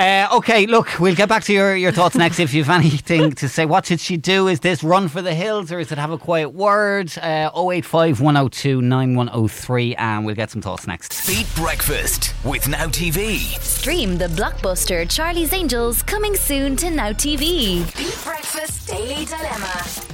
uh, 0.00 0.28
okay, 0.32 0.64
look, 0.66 0.98
we'll 0.98 1.14
get 1.14 1.28
back 1.28 1.44
to 1.44 1.52
your, 1.52 1.76
your 1.76 1.92
thoughts 1.92 2.16
next. 2.16 2.38
If 2.38 2.54
you've 2.54 2.70
anything 2.70 3.32
to 3.32 3.48
say, 3.48 3.66
what 3.66 3.84
should 3.84 4.00
she 4.00 4.16
do? 4.16 4.48
Is 4.48 4.60
this 4.60 4.82
run 4.82 5.08
for 5.08 5.20
the 5.20 5.34
hills 5.34 5.70
or 5.70 5.78
is 5.78 5.92
it 5.92 5.98
have 5.98 6.10
a 6.10 6.16
quiet 6.18 6.50
word? 6.50 7.12
Uh, 7.18 7.50
085 7.54 8.20
102 8.20 8.80
9103, 8.80 9.94
and 9.96 10.24
we'll 10.24 10.34
get 10.34 10.50
some 10.50 10.62
thoughts 10.62 10.86
next. 10.86 11.26
Beat 11.26 11.46
Breakfast 11.54 12.34
with 12.44 12.66
Now 12.66 12.86
TV. 12.86 13.38
Stream 13.60 14.16
the 14.16 14.28
blockbuster 14.28 15.08
Charlie's 15.08 15.52
Angels 15.52 16.02
coming 16.02 16.34
soon 16.34 16.76
to 16.76 16.90
Now 16.90 17.12
TV. 17.12 17.84
Beat 17.96 18.24
Breakfast 18.24 18.88
Daily 18.88 19.26
Dilemma. 19.26 20.09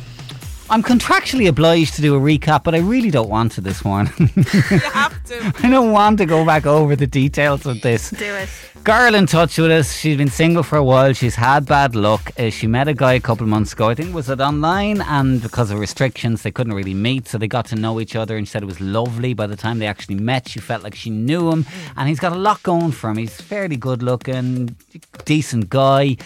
I'm 0.69 0.83
contractually 0.83 1.49
obliged 1.49 1.95
to 1.95 2.03
do 2.03 2.17
a 2.17 2.21
recap, 2.21 2.65
but 2.65 2.75
I 2.75 2.79
really 2.79 3.11
don't 3.11 3.29
want 3.29 3.53
to 3.53 3.61
this 3.61 3.85
morning. 3.85 4.13
You 4.37 4.79
have 4.81 5.23
to. 5.27 5.53
I 5.63 5.71
don't 5.71 5.93
want 5.93 6.19
to 6.19 6.27
go 6.27 6.45
back 6.45 6.67
over 6.67 6.97
the 6.97 7.07
details 7.07 7.67
of 7.67 7.81
this. 7.83 8.11
Do 8.11 8.25
it. 8.25 8.49
Girl 8.83 9.15
in 9.15 9.27
touch 9.27 9.59
with 9.59 9.71
us. 9.71 9.95
She's 9.97 10.17
been 10.17 10.29
single 10.29 10.65
for 10.65 10.77
a 10.77 10.83
while. 10.83 11.13
She's 11.13 11.37
had 11.37 11.67
bad 11.67 11.95
luck. 11.95 12.33
Uh, 12.39 12.51
she 12.51 12.67
met 12.67 12.89
a 12.89 12.95
guy 12.95 13.13
a 13.15 13.21
couple 13.21 13.45
of 13.45 13.49
months 13.49 13.75
ago. 13.75 13.89
I 13.89 13.95
think 13.95 14.13
was 14.13 14.29
it 14.29 14.41
online, 14.41 15.03
and 15.03 15.41
because 15.41 15.71
of 15.71 15.79
restrictions, 15.79 16.43
they 16.43 16.51
couldn't 16.51 16.75
really 16.75 16.95
meet. 16.95 17.29
So 17.29 17.39
they 17.39 17.49
got 17.49 17.67
to 17.67 17.77
know 17.77 18.01
each 18.01 18.17
other, 18.17 18.37
and 18.37 18.47
she 18.47 18.51
said 18.51 18.63
it 18.63 18.67
was 18.67 18.81
lovely. 18.81 19.35
By 19.35 19.47
the 19.47 19.57
time 19.57 19.79
they 19.79 19.87
actually 19.87 20.17
met, 20.17 20.49
she 20.49 20.59
felt 20.59 20.83
like 20.83 20.97
she 20.97 21.11
knew 21.11 21.51
him, 21.51 21.65
and 21.97 22.09
he's 22.09 22.21
got 22.21 22.33
a 22.33 22.39
lot 22.39 22.61
going 22.65 22.91
for 22.91 23.11
him. 23.11 23.19
He's 23.19 23.41
fairly 23.41 23.77
good 23.77 24.03
looking, 24.03 24.77
decent 25.25 25.69
guy. 25.69 26.17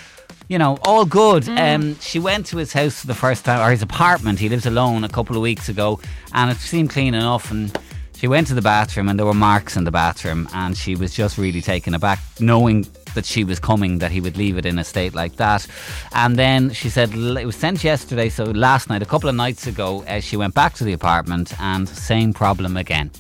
You 0.51 0.59
know, 0.59 0.79
all 0.83 1.05
good. 1.05 1.49
Um, 1.49 1.97
she 2.01 2.19
went 2.19 2.45
to 2.47 2.57
his 2.57 2.73
house 2.73 3.03
for 3.03 3.07
the 3.07 3.15
first 3.15 3.45
time, 3.45 3.65
or 3.65 3.71
his 3.71 3.83
apartment. 3.83 4.41
He 4.41 4.49
lives 4.49 4.67
alone. 4.67 5.05
A 5.05 5.09
couple 5.09 5.37
of 5.37 5.43
weeks 5.43 5.69
ago, 5.69 6.01
and 6.33 6.51
it 6.51 6.57
seemed 6.57 6.91
clean 6.91 7.15
enough. 7.15 7.53
And 7.53 7.71
she 8.17 8.27
went 8.27 8.49
to 8.49 8.55
the 8.55 8.61
bathroom 8.61 9.09
and 9.09 9.17
there 9.17 9.27
were 9.27 9.33
marks 9.33 9.77
in 9.77 9.85
the 9.85 9.93
bathroom 9.93 10.49
and 10.53 10.77
she 10.77 10.97
was 10.97 11.15
just 11.15 11.39
really 11.39 11.63
taken 11.63 11.95
aback 11.95 12.19
knowing 12.39 12.85
that 13.15 13.25
she 13.25 13.45
was 13.45 13.61
coming, 13.61 13.99
that 14.01 14.11
he 14.11 14.21
would 14.21 14.37
leave 14.37 14.59
it 14.59 14.67
in 14.67 14.79
a 14.79 14.85
state 14.85 15.15
like 15.15 15.37
that. 15.37 15.67
And 16.15 16.37
then 16.37 16.71
she 16.71 16.91
said 16.91 17.15
it 17.15 17.47
was 17.47 17.57
sent 17.57 17.85
yesterday, 17.85 18.29
so 18.29 18.45
last 18.45 18.91
night, 18.91 19.03
a 19.03 19.07
couple 19.07 19.29
of 19.29 19.37
nights 19.37 19.69
ago, 19.69 20.05
uh, 20.09 20.21
she 20.21 20.37
went 20.37 20.53
back 20.53 20.75
to 20.75 20.85
the 20.85 20.93
apartment 20.93 21.55
and 21.61 21.89
same 21.89 22.35
problem 22.35 22.77
again. 22.77 23.13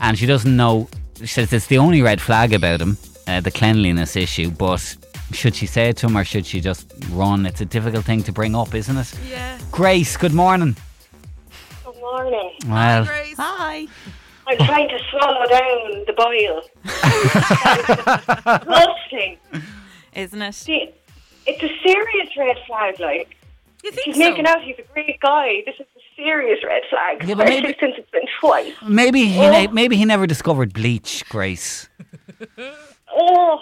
And 0.00 0.18
she 0.18 0.26
doesn't 0.26 0.56
know, 0.56 0.88
she 1.18 1.26
says 1.26 1.52
it's 1.52 1.66
the 1.66 1.78
only 1.78 2.00
red 2.00 2.22
flag 2.22 2.54
about 2.54 2.80
him, 2.80 2.96
uh, 3.28 3.40
the 3.40 3.50
cleanliness 3.50 4.16
issue, 4.16 4.50
but 4.50 4.96
should 5.34 5.54
she 5.54 5.66
say 5.66 5.88
it 5.90 5.96
to 5.98 6.06
him 6.06 6.16
or 6.16 6.24
should 6.24 6.46
she 6.46 6.60
just 6.60 6.92
run? 7.10 7.44
It's 7.46 7.60
a 7.60 7.64
difficult 7.64 8.04
thing 8.04 8.22
to 8.24 8.32
bring 8.32 8.54
up, 8.54 8.74
isn't 8.74 8.96
it? 8.96 9.12
Yeah. 9.28 9.58
Grace, 9.70 10.16
good 10.16 10.32
morning. 10.32 10.76
Good 11.84 11.96
morning. 12.00 12.52
Well, 12.66 13.04
Grace. 13.04 13.34
Hi. 13.36 13.86
I'm 14.46 14.58
trying 14.58 14.88
to 14.88 14.98
swallow 15.10 15.46
down 15.46 16.04
the 16.06 16.12
boil. 16.16 16.62
Disgusting. 18.44 19.38
Isn't 20.14 20.42
it? 20.42 20.54
See, 20.54 20.90
It's 21.46 21.62
a 21.62 21.68
serious 21.86 22.28
red 22.36 22.56
flag, 22.66 23.00
like. 23.00 23.36
You 23.82 23.90
think 23.90 24.04
He's 24.06 24.14
so? 24.16 24.20
making 24.30 24.46
out 24.46 24.62
he's 24.62 24.76
a 24.78 24.82
great 24.94 25.20
guy. 25.20 25.62
This 25.66 25.74
is 25.74 25.86
a 25.96 26.00
serious 26.16 26.60
red 26.66 26.82
flag. 26.88 27.22
Yeah, 27.28 27.34
but 27.34 27.46
maybe- 27.48 27.74
since 27.78 27.94
it's 27.98 28.10
been 28.10 28.22
twice. 28.40 28.72
maybe 28.86 29.26
he 29.26 29.40
Oh. 29.40 29.50
ne- 29.50 29.66
maybe 29.66 29.96
he 29.96 30.04
never 30.06 30.26
discovered 30.26 30.72
bleach, 30.72 31.22
Grace. 31.28 31.88
Oh, 33.16 33.60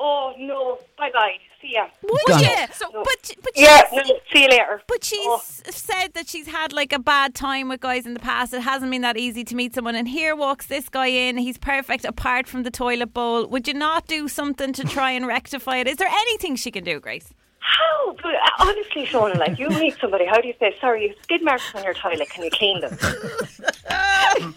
oh 0.00 0.34
no. 0.38 0.78
Bye 0.98 1.10
bye. 1.14 1.36
See 1.60 1.72
ya. 1.74 1.86
Would 2.02 2.20
Done. 2.26 2.40
you? 2.42 2.56
So- 2.72 2.90
but 2.92 3.34
but 3.42 3.52
Yeah, 3.54 3.82
no, 3.92 4.02
see 4.32 4.42
you 4.44 4.48
later. 4.48 4.80
but 4.86 5.04
she's 5.04 5.26
Oh. 5.26 5.42
said 5.68 6.14
that 6.14 6.26
she's 6.26 6.46
had 6.48 6.72
like 6.72 6.92
a 6.92 6.98
bad 6.98 7.34
time 7.34 7.68
with 7.68 7.80
guys 7.80 8.06
in 8.06 8.14
the 8.14 8.20
past. 8.20 8.54
It 8.54 8.62
hasn't 8.62 8.90
been 8.90 9.02
that 9.02 9.18
easy 9.18 9.44
to 9.44 9.54
meet 9.54 9.74
someone. 9.74 9.94
And 9.94 10.08
here 10.08 10.34
walks 10.34 10.66
this 10.66 10.88
guy 10.88 11.08
in. 11.08 11.36
He's 11.36 11.58
perfect 11.58 12.04
apart 12.06 12.48
from 12.48 12.62
the 12.62 12.70
toilet 12.70 13.12
bowl. 13.12 13.46
Would 13.46 13.68
you 13.68 13.74
not 13.74 14.06
do 14.06 14.26
something 14.26 14.72
to 14.72 14.84
try 14.84 15.10
and 15.10 15.26
rectify 15.26 15.76
it? 15.78 15.86
Is 15.86 15.96
there 15.98 16.08
anything 16.10 16.56
she 16.56 16.70
can 16.70 16.82
do, 16.84 16.98
Grace? 16.98 17.34
How? 17.60 18.16
But 18.22 18.34
honestly, 18.58 19.06
Shona, 19.06 19.38
like 19.38 19.58
you 19.58 19.68
meet 19.68 19.96
somebody, 20.00 20.24
how 20.26 20.40
do 20.40 20.48
you 20.48 20.54
say, 20.58 20.74
sorry, 20.80 21.02
you 21.02 21.08
have 21.10 21.18
skid 21.22 21.44
marks 21.44 21.74
on 21.74 21.84
your 21.84 21.94
toilet, 21.94 22.28
can 22.30 22.44
you 22.44 22.50
clean 22.50 22.80
them? 22.80 22.96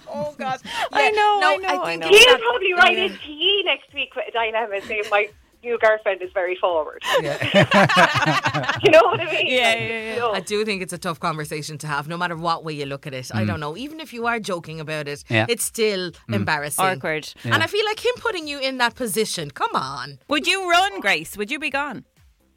Oh 0.08 0.36
God. 0.38 0.60
I 0.92 1.10
know, 1.10 1.40
No, 1.42 1.54
I 1.54 1.58
know, 1.58 1.84
I 1.84 1.98
think 1.98 2.02
know. 2.04 2.08
He'll 2.10 2.38
probably 2.38 2.74
write 2.74 2.98
into 2.98 3.32
ye 3.32 3.64
next 3.64 3.92
week 3.94 4.16
with 4.16 4.26
a 4.28 4.32
dilemma 4.32 4.80
saying 4.86 5.04
my 5.10 5.30
new 5.64 5.78
girlfriend 5.80 6.22
is 6.22 6.32
very 6.34 6.56
forward. 6.56 7.02
you 7.16 8.92
know 8.92 9.04
what 9.04 9.20
I 9.20 9.26
mean? 9.32 9.48
Yeah, 9.48 9.70
Like, 9.70 9.80
yeah, 9.80 9.80
yeah. 9.80 10.14
you 10.14 10.20
know. 10.20 10.32
I 10.32 10.42
do 10.42 10.64
think 10.66 10.82
it's 10.82 10.94
a 10.94 10.98
tough 10.98 11.20
conversation 11.20 11.78
to 11.80 11.88
have, 11.88 12.08
no 12.08 12.18
matter 12.18 12.36
what 12.36 12.64
way 12.64 12.74
you 12.74 12.86
look 12.86 13.08
at 13.08 13.14
it. 13.14 13.32
I 13.34 13.44
mm. 13.44 13.48
don't 13.48 13.60
know. 13.60 13.76
Even 13.78 14.00
if 14.00 14.14
you 14.14 14.28
are 14.28 14.40
joking 14.40 14.80
about 14.80 15.08
it, 15.08 15.24
Yeah. 15.30 15.46
it's 15.50 15.64
still 15.64 16.12
mm. 16.12 16.36
embarrassing. 16.36 16.86
Awkward. 16.86 17.34
And 17.44 17.64
I 17.64 17.68
feel 17.68 17.86
like 17.86 18.04
him 18.06 18.14
putting 18.18 18.48
you 18.48 18.60
in 18.60 18.78
that 18.78 18.96
position. 18.96 19.52
Come 19.52 19.76
on. 19.76 20.20
Would 20.28 20.48
you 20.48 20.70
run, 20.70 21.00
Grace? 21.00 21.38
Would 21.38 21.50
you 21.50 21.60
be 21.60 21.70
gone? 21.70 22.06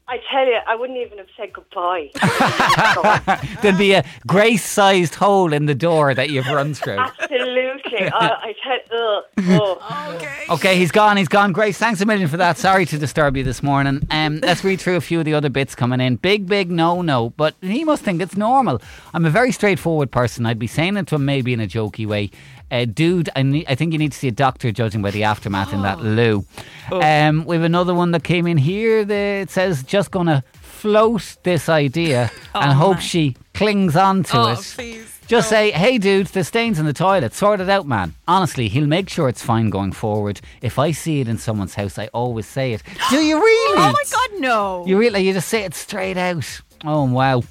I 0.09 0.19
tell 0.31 0.45
you, 0.45 0.57
I 0.65 0.75
wouldn't 0.75 0.97
even 0.99 1.17
have 1.17 1.27
said 1.35 1.51
goodbye. 1.51 2.11
There'd 3.61 3.77
be 3.77 3.91
a 3.91 4.05
Grace-sized 4.25 5.15
hole 5.15 5.51
in 5.51 5.65
the 5.65 5.75
door 5.75 6.13
that 6.13 6.29
you've 6.29 6.47
run 6.47 6.73
through. 6.73 6.97
Absolutely. 6.97 7.67
I, 8.13 8.53
I 8.53 8.53
tell 8.63 8.99
ugh, 8.99 9.23
oh. 9.59 10.15
Okay. 10.15 10.45
Okay, 10.49 10.77
he's 10.77 10.91
gone. 10.91 11.17
He's 11.17 11.27
gone. 11.27 11.51
Grace, 11.51 11.77
thanks 11.77 11.99
a 12.01 12.05
million 12.05 12.27
for 12.27 12.37
that. 12.37 12.57
Sorry 12.57 12.85
to 12.85 12.97
disturb 12.97 13.35
you 13.35 13.43
this 13.43 13.61
morning. 13.61 14.05
Um, 14.11 14.39
let's 14.41 14.63
read 14.63 14.79
through 14.79 14.95
a 14.95 15.01
few 15.01 15.19
of 15.19 15.25
the 15.25 15.33
other 15.33 15.49
bits 15.49 15.75
coming 15.75 15.99
in. 15.99 16.15
Big, 16.17 16.47
big 16.47 16.71
no, 16.71 17.01
no. 17.01 17.31
But 17.31 17.55
he 17.61 17.83
must 17.83 18.03
think 18.03 18.21
it's 18.21 18.37
normal. 18.37 18.81
I'm 19.13 19.25
a 19.25 19.29
very 19.29 19.51
straightforward 19.51 20.11
person. 20.11 20.45
I'd 20.45 20.59
be 20.59 20.67
saying 20.67 20.95
it 20.97 21.07
to 21.07 21.15
him 21.15 21.25
maybe 21.25 21.53
in 21.53 21.59
a 21.59 21.67
jokey 21.67 22.05
way. 22.05 22.31
Uh, 22.69 22.85
dude, 22.85 23.29
I, 23.35 23.43
need, 23.43 23.65
I 23.69 23.75
think 23.75 23.93
you 23.93 23.99
need 23.99 24.11
to 24.11 24.17
see 24.17 24.27
a 24.27 24.31
doctor 24.31 24.71
judging 24.71 25.01
by 25.01 25.11
the 25.11 25.23
aftermath 25.23 25.71
in 25.73 25.81
that 25.83 25.99
loo. 26.01 26.45
Um, 26.91 27.45
we 27.45 27.55
have 27.55 27.63
another 27.63 27.93
one 27.93 28.11
that 28.11 28.23
came 28.23 28.45
in 28.47 28.57
here 28.57 29.05
that 29.05 29.13
it 29.41 29.49
says 29.49 29.83
just 29.83 30.11
going 30.11 30.27
to 30.27 30.43
float 30.61 31.37
this 31.43 31.69
idea 31.69 32.31
and 32.55 32.71
hope 32.73 32.99
she 32.99 33.35
clings 33.53 33.95
on 33.95 34.23
to 34.23 34.37
Oh, 34.37 34.47
it. 34.49 34.59
please. 34.75 35.13
Just 35.27 35.49
say, 35.49 35.71
hey, 35.71 35.97
dude, 35.97 36.27
the 36.27 36.43
stain's 36.45 36.79
in 36.79 36.85
the 36.85 36.93
toilet. 36.93 37.33
Sort 37.33 37.59
it 37.59 37.69
out, 37.69 37.85
man. 37.85 38.13
Honestly, 38.29 38.69
he'll 38.69 38.87
make 38.87 39.09
sure 39.09 39.27
it's 39.27 39.41
fine 39.43 39.69
going 39.69 39.91
forward. 39.91 40.39
If 40.61 40.79
I 40.79 40.91
see 40.91 41.19
it 41.19 41.27
in 41.27 41.37
someone's 41.37 41.75
house, 41.75 41.99
I 41.99 42.07
always 42.13 42.45
say 42.45 42.71
it. 42.71 42.81
Do 43.09 43.17
you 43.17 43.37
really? 43.37 43.77
Oh 43.79 43.91
my 43.91 44.03
God, 44.09 44.39
no! 44.41 44.85
You 44.87 44.97
really? 44.97 45.27
You 45.27 45.33
just 45.33 45.49
say 45.49 45.63
it 45.65 45.73
straight 45.75 46.15
out. 46.15 46.61
Oh 46.85 47.03
wow. 47.03 47.43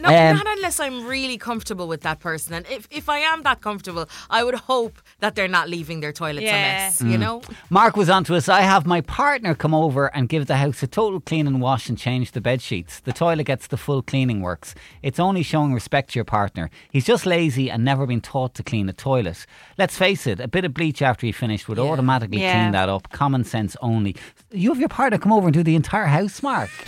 No, 0.00 0.08
Um, 0.08 0.36
not 0.36 0.46
unless 0.56 0.78
I'm 0.80 1.06
really 1.06 1.38
comfortable 1.38 1.88
with 1.88 2.02
that 2.02 2.20
person. 2.20 2.54
And 2.54 2.66
if, 2.68 2.86
if 2.90 3.08
I 3.08 3.18
am 3.18 3.42
that 3.42 3.60
comfortable, 3.60 4.08
I 4.30 4.44
would 4.44 4.54
hope 4.54 5.00
that 5.20 5.34
they're 5.34 5.48
not 5.48 5.68
leaving 5.68 6.00
their 6.00 6.12
toilets 6.12 6.44
Yeah. 6.44 6.56
a 6.56 6.60
mess, 6.86 7.02
Mm. 7.02 7.10
you 7.12 7.18
know? 7.18 7.42
Mark 7.70 7.96
was 7.96 8.08
on 8.10 8.24
to 8.24 8.34
us. 8.34 8.48
I 8.48 8.60
have 8.60 8.86
my 8.86 9.00
partner 9.00 9.54
come 9.54 9.74
over 9.74 10.14
and 10.14 10.28
give 10.28 10.46
the 10.46 10.56
house 10.56 10.82
a 10.82 10.86
total 10.86 11.20
clean 11.20 11.46
and 11.46 11.60
wash 11.60 11.88
and 11.88 11.96
change 11.98 12.32
the 12.32 12.40
bed 12.40 12.60
sheets. 12.60 13.00
The 13.00 13.12
toilet 13.12 13.44
gets 13.44 13.66
the 13.68 13.76
full 13.76 14.02
cleaning 14.02 14.40
works. 14.42 14.74
It's 15.02 15.18
only 15.18 15.42
showing 15.42 15.72
respect 15.72 16.10
to 16.12 16.18
your 16.18 16.24
partner. 16.24 16.70
He's 16.90 17.04
just 17.06 17.24
lazy 17.26 17.70
and 17.70 17.84
never 17.84 18.06
been 18.06 18.20
taught 18.20 18.54
to 18.56 18.62
clean 18.62 18.88
a 18.88 18.92
toilet. 18.92 19.46
Let's 19.78 19.96
face 19.96 20.26
it, 20.26 20.40
a 20.40 20.48
bit 20.48 20.64
of 20.64 20.74
bleach 20.74 21.00
after 21.02 21.26
he 21.26 21.32
finished 21.32 21.68
would 21.68 21.78
automatically 21.78 22.40
Yeah. 22.42 22.52
clean 22.52 22.72
that 22.72 22.88
up. 22.88 23.10
Common 23.12 23.44
sense 23.44 23.76
only. 23.80 24.14
You 24.52 24.70
have 24.70 24.80
your 24.80 24.88
partner 24.88 25.18
come 25.18 25.32
over 25.32 25.46
and 25.46 25.54
do 25.54 25.62
the 25.62 25.74
entire 25.76 26.06
house, 26.06 26.42
Mark. 26.42 26.70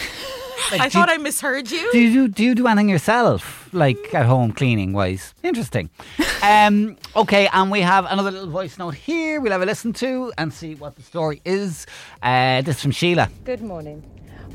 Like, 0.71 0.81
I 0.81 0.89
do 0.89 0.99
you- 0.99 1.05
thought 1.05 1.11
I 1.11 1.17
misheard 1.19 1.71
you. 1.71 1.89
do 1.93 1.99
you 1.99 2.13
do, 2.13 2.29
do 2.29 2.45
you 2.45 2.55
do 2.55 2.67
anything 2.67 2.89
yourself, 2.89 3.69
like 3.73 4.13
at 4.15 4.27
home 4.27 4.53
cleaning 4.53 4.93
wise? 4.93 5.35
Interesting. 5.43 5.91
Um, 6.41 6.97
okay, 7.17 7.49
and 7.53 7.69
we 7.69 7.81
have 7.81 8.07
another 8.09 8.31
little 8.31 8.49
voice 8.49 8.79
note 8.79 8.95
here. 8.95 9.41
We'll 9.41 9.51
have 9.51 9.61
a 9.61 9.67
listen 9.67 9.93
to 9.95 10.33
and 10.39 10.55
see 10.55 10.77
what 10.77 10.95
the 10.95 11.03
story 11.03 11.43
is. 11.45 11.85
Uh, 12.23 12.63
this 12.63 12.77
is 12.77 12.83
from 12.83 12.93
Sheila. 12.93 13.29
Good 13.45 13.61
morning. 13.61 14.05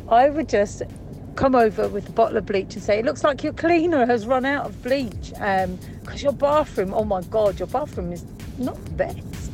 I 0.09 0.29
would 0.29 0.47
just 0.47 0.81
come 1.35 1.55
over 1.55 1.89
with 1.89 2.07
a 2.07 2.11
bottle 2.13 2.37
of 2.37 2.45
bleach 2.45 2.73
and 2.75 2.81
say, 2.81 2.99
"It 2.99 3.05
looks 3.05 3.21
like 3.25 3.43
your 3.43 3.51
cleaner 3.51 4.05
has 4.05 4.25
run 4.25 4.45
out 4.45 4.65
of 4.65 4.81
bleach." 4.81 5.33
Because 6.01 6.23
your 6.23 6.31
bathroom, 6.31 6.93
oh 6.93 7.03
my 7.03 7.21
god, 7.23 7.59
your 7.59 7.67
bathroom 7.67 8.13
is 8.13 8.23
not 8.57 8.81
the 8.85 8.91
best. 8.91 9.51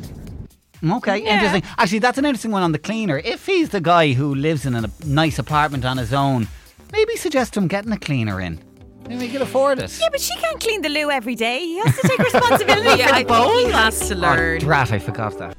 Mm, 0.82 0.96
okay, 0.98 1.18
interesting. 1.20 1.62
Actually, 1.78 1.98
that's 1.98 2.18
an 2.18 2.24
interesting 2.24 2.50
one 2.52 2.62
on 2.62 2.72
the 2.72 2.78
cleaner. 2.78 3.18
If 3.18 3.46
he's 3.46 3.68
the 3.68 3.80
guy 3.80 4.12
who 4.14 4.34
lives 4.34 4.64
in 4.66 4.74
a 4.74 4.90
nice 5.04 5.38
apartment 5.38 5.84
on 5.84 5.98
his 5.98 6.12
own, 6.12 6.48
maybe 6.92 7.16
suggest 7.16 7.56
him 7.56 7.68
getting 7.68 7.92
a 7.92 7.98
cleaner 7.98 8.40
in. 8.40 8.60
Maybe 9.08 9.26
he 9.26 9.32
can 9.32 9.42
afford 9.42 9.78
it. 9.80 9.98
Yeah, 10.00 10.08
but 10.10 10.20
she 10.20 10.34
can't 10.36 10.60
clean 10.60 10.82
the 10.82 10.88
loo 10.88 11.10
every 11.10 11.34
day. 11.34 11.58
He 11.60 11.78
has 11.78 11.96
to 12.00 12.08
take 12.08 12.18
responsibility 12.32 12.98
Yeah, 13.00 13.08
for 13.08 13.14
I 13.14 13.22
the 13.24 13.28
bowl. 13.28 13.58
he 13.58 13.64
has 13.72 14.08
to 14.08 14.14
learn. 14.14 14.32
Oh, 14.38 14.42
learn. 14.42 14.58
drat, 14.60 14.92
I 14.92 14.98
forgot 14.98 15.36
that. 15.38 15.58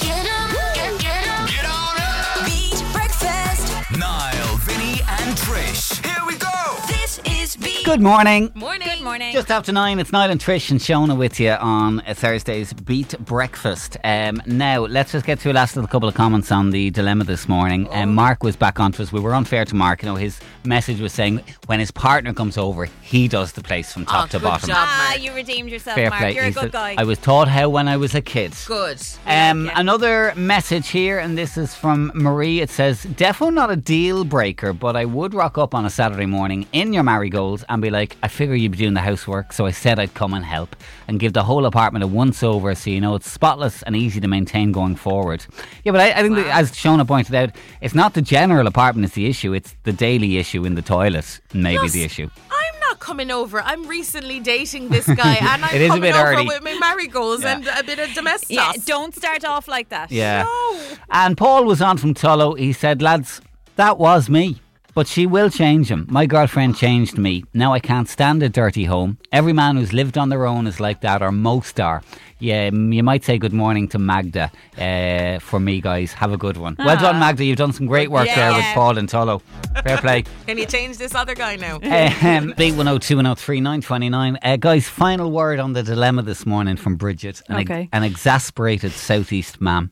Get 0.00 1.64
on 1.64 1.96
up. 2.00 2.46
Beat 2.46 2.82
breakfast. 2.92 3.90
Niall, 3.96 4.56
Vinny, 4.58 5.00
and 5.08 5.36
Trish. 5.38 6.04
Here 6.04 6.24
we 6.26 6.36
go. 6.36 6.50
This 6.88 7.20
is 7.24 7.56
Beat. 7.56 7.84
Good 7.84 8.00
morning. 8.00 8.50
Morning. 8.54 8.88
Good 9.00 9.04
morning. 9.06 9.32
Just 9.32 9.50
after 9.50 9.72
nine, 9.72 9.98
it's 9.98 10.12
Niall 10.12 10.30
and 10.30 10.38
Trish 10.38 10.70
and 10.70 10.78
Shona 10.78 11.16
with 11.16 11.40
you 11.40 11.52
on 11.52 12.02
Thursday's 12.06 12.74
Beat 12.74 13.18
Breakfast. 13.24 13.96
Um, 14.04 14.42
now, 14.44 14.80
let's 14.84 15.12
just 15.12 15.24
get 15.24 15.40
to 15.40 15.50
a 15.50 15.54
last 15.54 15.74
little 15.74 15.88
couple 15.88 16.06
of 16.06 16.14
comments 16.14 16.52
on 16.52 16.68
the 16.68 16.90
dilemma 16.90 17.24
this 17.24 17.48
morning. 17.48 17.88
Um, 17.92 18.14
Mark 18.14 18.42
was 18.42 18.56
back 18.56 18.78
onto 18.78 19.02
us. 19.02 19.10
We 19.10 19.18
were 19.20 19.34
unfair 19.34 19.64
to 19.64 19.74
Mark. 19.74 20.02
You 20.02 20.10
know, 20.10 20.16
his 20.16 20.38
message 20.64 21.00
was 21.00 21.14
saying 21.14 21.40
when 21.64 21.80
his 21.80 21.90
partner 21.90 22.34
comes 22.34 22.58
over, 22.58 22.84
he 23.00 23.26
does 23.26 23.52
the 23.52 23.62
place 23.62 23.90
from 23.90 24.04
top 24.04 24.24
Oh, 24.24 24.26
to 24.28 24.38
bottom. 24.40 24.68
job. 24.68 24.76
ah, 24.78 25.14
you 25.14 25.32
redeemed 25.32 25.70
yourself, 25.70 25.94
Fair 25.94 26.10
Mark. 26.10 26.20
play. 26.20 26.34
You're 26.34 26.44
a 26.44 26.50
good 26.50 26.72
guy. 26.72 26.94
I 26.98 27.04
was 27.04 27.16
taught 27.16 27.48
how 27.48 27.70
when 27.70 27.88
I 27.88 27.96
was 27.96 28.14
a 28.14 28.20
kid. 28.20 28.52
Good. 28.66 29.00
Um, 29.26 29.64
Yeah. 29.64 29.72
Another 29.80 30.34
message 30.36 30.88
here, 30.90 31.18
and 31.20 31.38
this 31.38 31.56
is 31.56 31.74
from 31.74 32.12
Marie. 32.14 32.60
It 32.60 32.68
says, 32.68 33.06
"Defo 33.06 33.50
not 33.50 33.70
a 33.70 33.76
deal 33.76 34.24
breaker, 34.24 34.74
but 34.74 34.94
I 34.94 35.06
would 35.06 35.32
rock 35.32 35.56
up 35.56 35.74
on 35.74 35.86
a 35.86 35.90
Saturday 35.90 36.26
morning 36.26 36.66
in 36.74 36.92
your 36.92 37.02
marigolds 37.02 37.64
and 37.70 37.80
be 37.80 37.88
like, 37.88 38.18
I 38.22 38.28
figure 38.28 38.54
you'd 38.54 38.72
be 38.72 38.78
doing 38.78 38.89
the 38.94 39.00
housework, 39.00 39.52
so 39.52 39.66
I 39.66 39.70
said 39.70 39.98
I'd 39.98 40.14
come 40.14 40.34
and 40.34 40.44
help 40.44 40.74
and 41.08 41.18
give 41.20 41.32
the 41.32 41.42
whole 41.44 41.66
apartment 41.66 42.02
a 42.04 42.06
once 42.06 42.42
over, 42.42 42.74
so 42.74 42.90
you 42.90 43.00
know 43.00 43.14
it's 43.14 43.30
spotless 43.30 43.82
and 43.82 43.94
easy 43.96 44.20
to 44.20 44.28
maintain 44.28 44.72
going 44.72 44.96
forward." 44.96 45.44
Yeah, 45.84 45.92
but 45.92 46.00
I, 46.00 46.10
I 46.12 46.22
think 46.22 46.36
that, 46.36 46.46
as 46.46 46.72
Shona 46.72 47.06
pointed 47.06 47.34
out, 47.34 47.50
it's 47.80 47.94
not 47.94 48.14
the 48.14 48.22
general 48.22 48.66
apartment 48.66 49.04
is 49.06 49.12
the 49.12 49.26
issue; 49.26 49.52
it's 49.52 49.74
the 49.84 49.92
daily 49.92 50.38
issue 50.38 50.64
in 50.64 50.74
the 50.74 50.82
toilet, 50.82 51.40
maybe 51.54 51.78
Plus, 51.78 51.92
the 51.92 52.04
issue. 52.04 52.28
I'm 52.50 52.80
not 52.80 52.98
coming 53.00 53.30
over. 53.30 53.60
I'm 53.62 53.86
recently 53.86 54.40
dating 54.40 54.88
this 54.88 55.06
guy, 55.06 55.34
and 55.40 55.64
I'm 55.64 55.74
It 55.74 55.80
is 55.80 55.86
a 55.86 55.94
coming 55.94 56.02
bit 56.02 56.14
over 56.14 56.32
early. 56.32 56.46
with 56.46 56.62
my 56.62 56.74
marigolds 56.78 57.42
Yeah. 57.42 57.54
and 57.56 57.66
a 57.68 57.82
bit 57.84 57.98
of 57.98 58.12
domestos. 58.14 58.50
yeah, 58.50 58.72
don't 58.86 59.14
start 59.14 59.44
off 59.44 59.68
like 59.68 59.88
that. 59.90 60.10
Yeah. 60.10 60.42
No. 60.44 60.80
And 61.10 61.36
Paul 61.36 61.64
was 61.64 61.80
on 61.82 61.96
from 61.98 62.14
Tullow. 62.14 62.58
He 62.58 62.72
said, 62.72 63.00
lads, 63.02 63.40
that 63.76 63.98
was 63.98 64.28
me. 64.28 64.60
But 64.94 65.06
she 65.06 65.26
will 65.26 65.50
change 65.50 65.90
him. 65.90 66.06
My 66.10 66.26
girlfriend 66.26 66.76
changed 66.76 67.16
me. 67.18 67.44
Now 67.54 67.72
I 67.72 67.78
can't 67.80 68.08
stand 68.08 68.42
a 68.42 68.48
dirty 68.48 68.84
home. 68.84 69.18
Every 69.32 69.52
man 69.52 69.76
who's 69.76 69.92
lived 69.92 70.18
on 70.18 70.28
their 70.30 70.46
own 70.46 70.66
is 70.66 70.80
like 70.80 71.00
that, 71.02 71.22
or 71.22 71.30
most 71.32 71.78
are. 71.78 72.02
Yeah, 72.40 72.70
mm, 72.70 72.94
you 72.94 73.02
might 73.02 73.22
say 73.22 73.36
good 73.38 73.52
morning 73.52 73.86
to 73.88 73.98
Magda 73.98 74.50
uh, 74.78 75.38
for 75.40 75.60
me, 75.60 75.80
guys. 75.82 76.12
Have 76.14 76.32
a 76.32 76.38
good 76.38 76.56
one. 76.56 76.74
Well 76.78 76.96
done, 76.96 77.20
Magda. 77.20 77.44
You've 77.44 77.58
done 77.58 77.72
some 77.72 77.86
great 77.86 78.10
work 78.10 78.26
Yeah, 78.26 78.36
there 78.36 78.52
with. 78.54 78.64
Paul 78.74 78.96
and 78.98 79.08
Tullow. 79.08 79.42
Fair 79.84 79.98
play. 79.98 80.24
Can 80.46 80.56
you 80.56 80.64
change 80.66 80.96
this 80.96 81.14
other 81.14 81.34
guy 81.34 81.56
now? 81.56 81.76
Um, 81.76 82.54
B 82.56 82.72
one 82.72 82.86
zero 82.86 82.98
two 82.98 83.16
one 83.16 83.26
zero 83.26 83.34
three 83.34 83.60
nine 83.60 83.82
twenty 83.82 84.08
nine. 84.08 84.38
Uh, 84.42 84.56
guys, 84.56 84.88
final 84.88 85.30
word 85.30 85.60
on 85.60 85.74
the 85.74 85.82
dilemma 85.82 86.22
this 86.22 86.46
morning 86.46 86.76
from 86.76 86.96
Bridget, 86.96 87.42
an, 87.48 87.56
Okay. 87.60 87.88
an 87.92 88.02
exasperated 88.04 88.92
southeast 88.92 89.60
mam. 89.60 89.90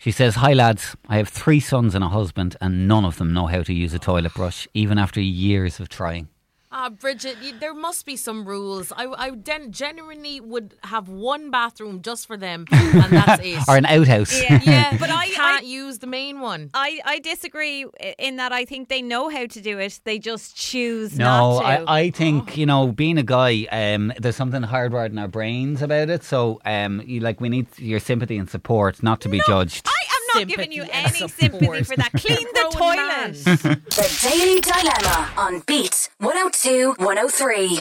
She 0.00 0.12
says, 0.12 0.36
"Hi 0.36 0.54
lads, 0.54 0.96
I 1.10 1.18
have 1.18 1.28
three 1.28 1.60
sons 1.60 1.94
and 1.94 2.02
a 2.02 2.08
husband, 2.08 2.56
and 2.58 2.88
none 2.88 3.04
of 3.04 3.18
them 3.18 3.34
know 3.34 3.48
how 3.48 3.62
to 3.62 3.74
use 3.74 3.92
a 3.92 3.98
toilet 3.98 4.32
brush, 4.32 4.66
even 4.72 4.96
after 4.96 5.20
years 5.20 5.78
of 5.78 5.90
trying." 5.90 6.28
Ah, 6.72 6.88
Bridget, 6.88 7.36
there 7.60 7.74
must 7.74 8.06
be 8.06 8.16
some 8.16 8.46
rules. 8.46 8.92
I, 8.96 9.06
I 9.26 9.30
den- 9.30 9.72
genuinely 9.72 10.40
would 10.40 10.74
have 10.84 11.08
one 11.08 11.50
bathroom 11.50 12.00
just 12.00 12.26
for 12.28 12.36
them, 12.38 12.64
and 12.70 13.12
that's 13.12 13.42
it. 13.44 13.58
Or 13.68 13.76
an 13.76 13.84
outhouse. 13.86 14.40
Yeah, 14.40 14.60
yeah, 14.64 14.90
but 14.92 15.00
but 15.00 15.10
I- 15.22 15.29
I 15.60 15.62
can't 15.62 15.66
use 15.70 15.98
the 15.98 16.06
main 16.06 16.40
one. 16.40 16.70
I, 16.72 17.00
I 17.04 17.18
disagree 17.18 17.84
in 18.18 18.36
that 18.36 18.50
I 18.50 18.64
think 18.64 18.88
they 18.88 19.02
know 19.02 19.28
how 19.28 19.44
to 19.46 19.60
do 19.60 19.78
it. 19.78 20.00
They 20.04 20.18
just 20.18 20.56
choose 20.56 21.18
No, 21.18 21.24
not 21.24 21.60
to. 21.60 21.66
I, 21.66 21.98
I 22.00 22.10
think 22.10 22.56
you 22.56 22.64
know, 22.64 22.88
being 22.92 23.18
a 23.18 23.22
guy, 23.22 23.66
um, 23.70 24.10
there's 24.18 24.36
something 24.36 24.62
hardwired 24.62 25.10
in 25.10 25.18
our 25.18 25.28
brains 25.28 25.82
about 25.82 26.08
it. 26.08 26.24
So, 26.24 26.60
um, 26.64 27.02
you 27.04 27.20
like 27.20 27.40
we 27.42 27.50
need 27.50 27.66
your 27.76 28.00
sympathy 28.00 28.38
and 28.38 28.48
support, 28.48 29.02
not 29.02 29.20
to 29.22 29.28
be 29.28 29.42
judged. 29.46 29.86
I 29.86 29.90
am 30.14 30.46
not 30.46 30.48
giving 30.48 30.72
you 30.72 30.82
Sympathy 30.82 30.98
and 30.98 31.14
any 31.14 31.28
sympathy 31.28 31.82
for 31.84 31.96
that. 31.96 32.12
Clean 32.12 32.46
the 32.54 32.70
Grown 32.72 32.96
man. 32.96 33.34
toilet. 33.34 33.80
The 33.90 34.28
Daily 34.30 34.60
Dilemma 34.60 35.30
on 35.36 35.60
Beat 35.66 36.08
102 36.18 36.94
103. 36.98 37.76